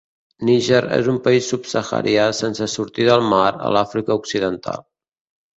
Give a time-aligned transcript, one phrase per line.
[0.47, 4.83] Niger és un país subsaharià sense sortida al mar a l'Àfrica Occidental.